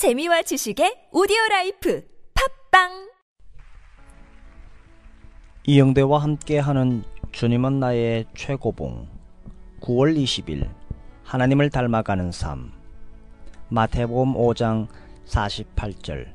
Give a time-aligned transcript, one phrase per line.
[0.00, 2.02] 재미와 지식의 오디오 라이프
[2.70, 3.10] 팟빵!
[5.66, 9.06] 이영대와 함께 하는 주님은 나의 최고봉
[9.82, 10.70] 9월 20일
[11.22, 12.72] 하나님을 닮아가는 삶.
[13.68, 14.86] 마태복음 5장
[15.26, 16.28] 48절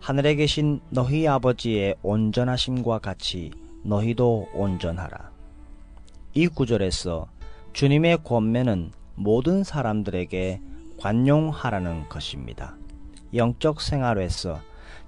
[0.00, 3.52] 하늘에 계신 너희 아버지의 온전하심과 같이
[3.84, 5.30] 너희도 온전하라.
[6.34, 7.28] 이 구절에서
[7.74, 10.60] 주님의 권면은 모든 사람들에게
[10.98, 12.76] 관용하라는 것입니다.
[13.34, 14.60] 영적 생활에서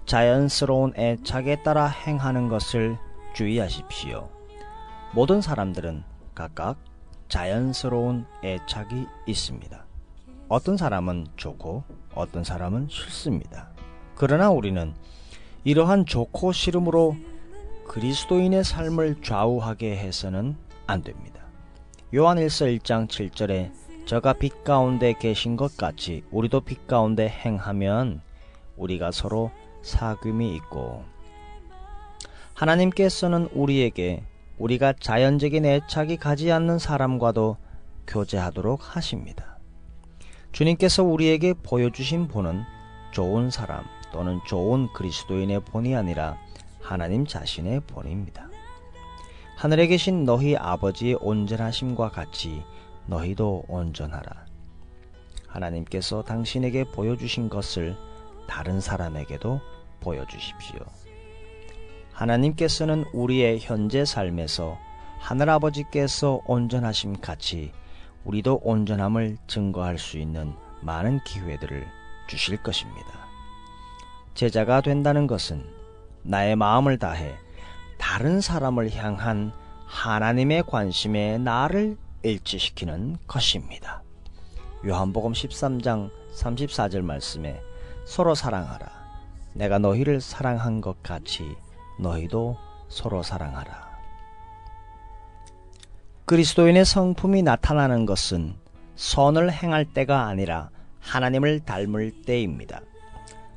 [0.07, 2.99] 자연스러운 애착에 따라 행하는 것을
[3.35, 4.29] 주의하십시오.
[5.15, 6.79] 모든 사람들은 각각
[7.29, 9.87] 자연스러운 애착이 있습니다.
[10.49, 11.85] 어떤 사람은 좋고
[12.15, 13.71] 어떤 사람은 싫습니다.
[14.17, 14.95] 그러나 우리는
[15.65, 17.17] 이러한 좋고 싫음으로
[17.87, 21.41] 그리스도인의 삶을 좌우하게 해서는 안 됩니다.
[22.15, 23.73] 요한 1서 1장 7절에
[24.11, 28.23] 저가 빛 가운데 계신 것 같이 우리도 빛 가운데 행하면
[28.77, 29.53] 우리가 서로
[29.85, 31.05] 사귐이 있고
[32.55, 34.25] 하나님께서는 우리에게
[34.59, 37.57] 우리가 자연적인 애착이 가지 않는 사람과도
[38.09, 39.61] 교제하도록 하십니다.
[40.51, 42.65] 주님께서 우리에게 보여주신 본은
[43.13, 46.37] 좋은 사람 또는 좋은 그리스도인의 본이 아니라
[46.81, 48.49] 하나님 자신의 본입니다.
[49.57, 52.65] 하늘에 계신 너희 아버지의 온전하심과 같이
[53.07, 54.47] 너희도 온전하라.
[55.47, 57.97] 하나님께서 당신에게 보여주신 것을
[58.47, 59.61] 다른 사람에게도
[60.01, 60.79] 보여주십시오.
[62.13, 64.79] 하나님께서는 우리의 현재 삶에서
[65.19, 67.73] 하늘아버지께서 온전하심 같이
[68.25, 70.53] 우리도 온전함을 증거할 수 있는
[70.83, 71.87] 많은 기회들을
[72.29, 73.09] 주실 것입니다.
[74.35, 75.65] 제자가 된다는 것은
[76.23, 77.35] 나의 마음을 다해
[77.99, 79.53] 다른 사람을 향한
[79.87, 84.03] 하나님의 관심에 나를 일치시키는 것입니다.
[84.87, 87.61] 요한복음 13장 34절 말씀에
[88.05, 88.89] 서로 사랑하라.
[89.55, 91.45] 내가 너희를 사랑한 것 같이
[91.99, 92.57] 너희도
[92.89, 93.91] 서로 사랑하라.
[96.25, 98.55] 그리스도인의 성품이 나타나는 것은
[98.95, 100.71] 선을 행할 때가 아니라
[101.01, 102.81] 하나님을 닮을 때입니다.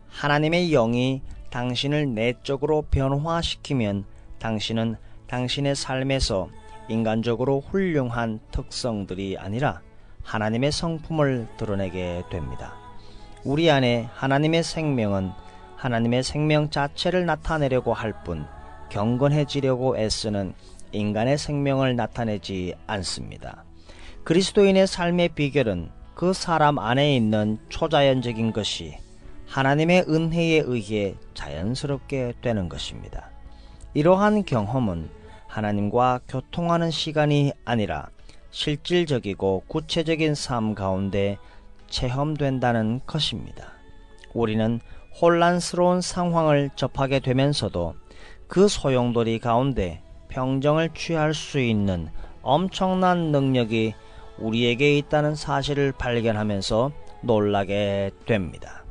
[0.09, 4.06] 하나님의 영이 당신을 내적으로 변화시키면
[4.40, 4.95] 당신은
[5.28, 6.50] 당신의 삶에서
[6.94, 9.81] 인간적으로 훌륭한 특성들이 아니라
[10.24, 12.76] 하나님의 성품을 드러내게 됩니다.
[13.44, 15.31] 우리 안에 하나님의 생명은
[15.76, 18.46] 하나님의 생명 자체를 나타내려고 할 뿐
[18.90, 20.54] 경건해지려고 애쓰는
[20.92, 23.66] 인간의 생명을 나타내지 않습니다.
[24.24, 28.96] 그리스도인의 삶의 비결은 그 사람 안에 있는 초자연적인 것이
[29.48, 33.30] 하나님의 은혜에 의해 자연스럽게 되는 것입니다.
[33.96, 35.10] 이러한 경험은
[35.53, 38.08] 하나님과 교통하는 시간이 아니라
[38.50, 41.38] 실질적이고 구체적인 삶 가운데
[41.88, 43.74] 체험된다는 것입니다.
[44.34, 44.80] 우리는
[45.22, 47.94] 혼란스러운 상황을 접하게 되면서도
[48.47, 52.09] 그 소용돌이 가운데 평정을 취할 수 있는
[52.42, 53.94] 엄청난 능력이
[54.40, 58.84] 우리에게 있다는 사실을 발견하면서 놀라게 됩니다.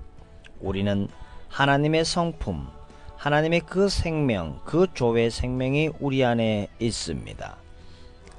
[0.60, 1.08] 우리는
[1.48, 2.68] 하나님의 성품,
[3.22, 7.56] 하나님의 그 생명, 그 조의 생명이 우리 안에 있습니다.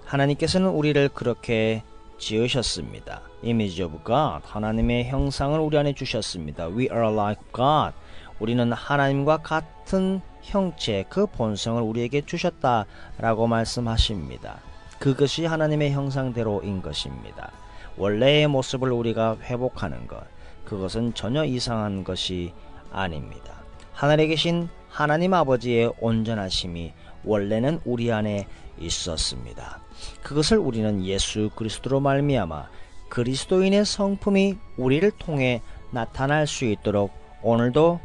[0.04, 1.84] 하나님께서는 우리를 그렇게
[2.18, 3.22] 지으셨습니다.
[3.46, 4.44] Image of God.
[4.44, 6.68] 하나님의 형상을 우리 안에 주셨습니다.
[6.68, 7.96] We are like God.
[8.40, 14.60] 우리는 하나님과 같은 형체, 그 본성을 우리에게 주셨다라고 말씀하십니다.
[15.00, 17.54] 그것이 하나님의 형상대로인 것입니다.
[17.96, 20.26] 원래의 모습을 우리가 회복하는 것,
[20.66, 22.52] 그것은 전혀 이상한 것이
[22.92, 23.63] 아닙니다.
[23.94, 26.94] 하늘에 계신 하나님 아버지의 온전하심이
[27.24, 28.48] 원래는 우리 안에
[28.80, 29.80] 있었습니다.
[30.24, 32.68] 그것을 우리는 예수 그리스도로 말미암아
[33.10, 35.62] 그리스도인의 성품이 우리를 통해
[35.92, 37.12] 나타날 수 있도록
[37.44, 38.00] 오늘도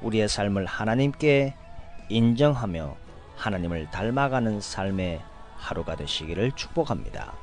[0.00, 1.54] 우리의 삶을 하나님께
[2.08, 2.96] 인정하며
[3.36, 5.20] 하나님을 닮아가는 삶의
[5.56, 7.34] 하루가 되시기를 축복합니다.